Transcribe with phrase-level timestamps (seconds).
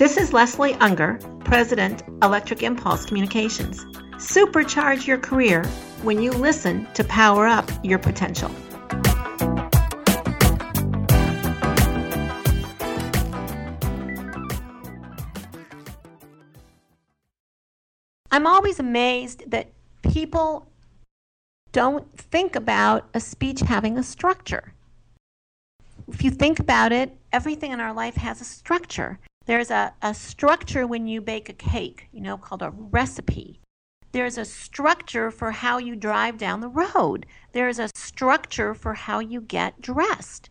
[0.00, 3.84] This is Leslie Ungar, President, Electric Impulse Communications.
[4.16, 5.62] Supercharge your career
[6.00, 8.50] when you listen to Power Up Your Potential.
[18.30, 19.70] I'm always amazed that
[20.00, 20.66] people
[21.72, 24.72] don't think about a speech having a structure.
[26.08, 29.18] If you think about it, everything in our life has a structure.
[29.50, 33.58] There's a, a structure when you bake a cake, you know, called a recipe.
[34.12, 37.26] There's a structure for how you drive down the road.
[37.50, 40.50] There's a structure for how you get dressed.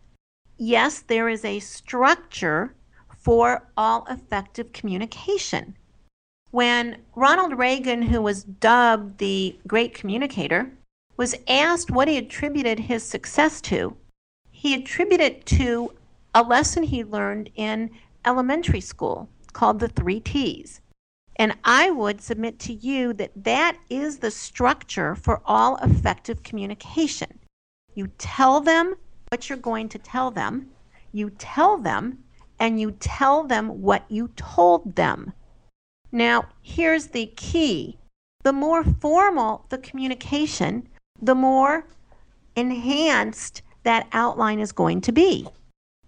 [0.57, 2.76] Yes, there is a structure
[3.17, 5.77] for all effective communication.
[6.52, 10.73] When Ronald Reagan, who was dubbed the great communicator,
[11.16, 13.95] was asked what he attributed his success to,
[14.52, 15.93] he attributed it to
[16.35, 17.91] a lesson he learned in
[18.30, 20.82] elementary school called the three T's.
[21.38, 27.40] And I would submit to you that that is the structure for all effective communication.
[27.96, 28.96] You tell them
[29.32, 30.70] what you're going to tell them,
[31.12, 32.20] you tell them,
[32.60, 35.34] and you tell them what you told them.
[36.12, 37.98] Now, here's the key
[38.43, 40.88] the more formal the communication,
[41.21, 41.88] the more
[42.55, 45.48] enhanced that outline is going to be.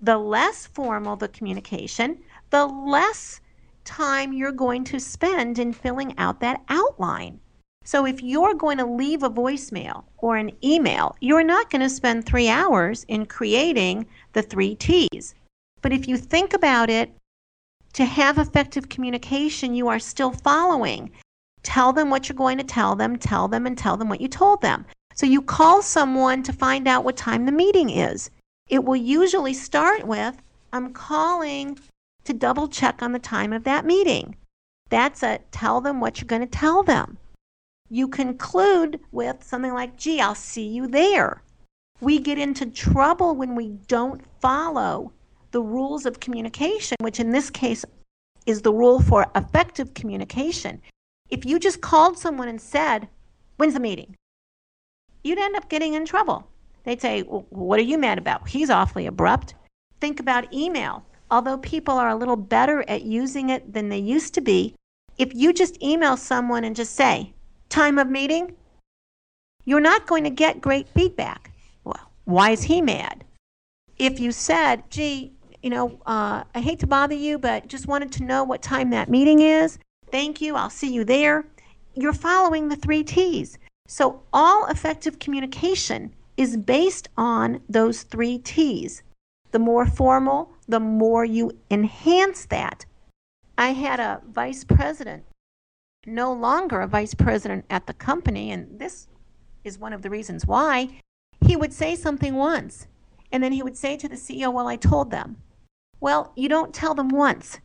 [0.01, 2.17] The less formal the communication,
[2.49, 3.39] the less
[3.83, 7.39] time you're going to spend in filling out that outline.
[7.83, 11.89] So if you're going to leave a voicemail or an email, you're not going to
[11.89, 15.35] spend three hours in creating the three T's.
[15.81, 17.11] But if you think about it,
[17.93, 21.11] to have effective communication, you are still following.
[21.63, 24.27] Tell them what you're going to tell them, tell them, and tell them what you
[24.27, 24.85] told them.
[25.13, 28.29] So you call someone to find out what time the meeting is.
[28.71, 30.41] It will usually start with,
[30.71, 31.77] I'm calling
[32.23, 34.37] to double check on the time of that meeting.
[34.89, 37.17] That's a tell them what you're going to tell them.
[37.89, 41.43] You conclude with something like, gee, I'll see you there.
[41.99, 45.11] We get into trouble when we don't follow
[45.51, 47.83] the rules of communication, which in this case
[48.45, 50.81] is the rule for effective communication.
[51.29, 53.09] If you just called someone and said,
[53.57, 54.15] When's the meeting?
[55.25, 56.47] You'd end up getting in trouble.
[56.83, 58.49] They'd say, well, What are you mad about?
[58.49, 59.55] He's awfully abrupt.
[59.99, 64.33] Think about email although people are a little better at using it than they used
[64.33, 64.75] to be,
[65.17, 67.33] if you just email someone and just say,
[67.69, 68.53] time of meeting,
[69.63, 71.51] you're not going to get great feedback.
[71.85, 73.23] Well, why is he mad?
[73.97, 75.31] If you said, gee,
[75.63, 78.89] you know, uh, I hate to bother you, but just wanted to know what time
[78.89, 79.79] that meeting is.
[80.11, 80.55] Thank you.
[80.55, 81.45] I'll see you there.
[81.93, 83.57] You're following the three T's.
[83.87, 89.03] So, all effective communication is based on those three T's.
[89.51, 92.85] The more formal, the more you enhance that.
[93.57, 95.23] I had a vice president,
[96.05, 99.07] no longer a vice president at the company, and this
[99.63, 101.01] is one of the reasons why.
[101.41, 102.87] He would say something once,
[103.31, 105.37] and then he would say to the CEO, Well, I told them.
[105.99, 107.59] Well, you don't tell them once.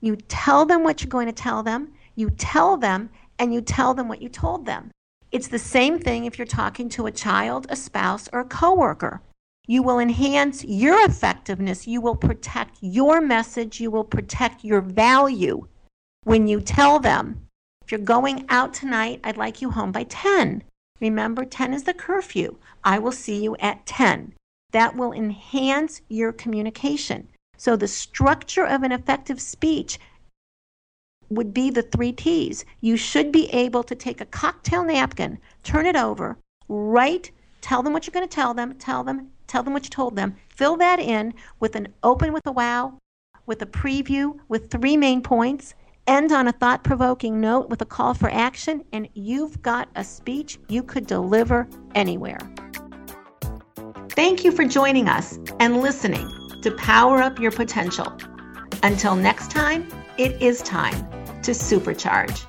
[0.00, 3.94] You tell them what you're going to tell them, you tell them, and you tell
[3.94, 4.90] them what you told them.
[5.32, 9.22] It's the same thing if you're talking to a child, a spouse, or a coworker.
[9.66, 11.86] You will enhance your effectiveness.
[11.86, 13.80] You will protect your message.
[13.80, 15.68] You will protect your value
[16.24, 17.46] when you tell them,
[17.82, 20.62] if you're going out tonight, I'd like you home by 10.
[21.00, 22.56] Remember, 10 is the curfew.
[22.84, 24.34] I will see you at 10.
[24.72, 27.28] That will enhance your communication.
[27.56, 29.98] So, the structure of an effective speech
[31.30, 32.64] would be the three T's.
[32.80, 36.36] You should be able to take a cocktail napkin, turn it over,
[36.68, 37.30] write,
[37.60, 40.14] tell them what you're going to tell them, tell them, Tell them what you told
[40.14, 40.36] them.
[40.48, 42.96] Fill that in with an open with a wow,
[43.46, 45.74] with a preview, with three main points.
[46.06, 50.04] End on a thought provoking note with a call for action, and you've got a
[50.04, 52.38] speech you could deliver anywhere.
[54.10, 56.30] Thank you for joining us and listening
[56.62, 58.16] to Power Up Your Potential.
[58.84, 62.46] Until next time, it is time to supercharge.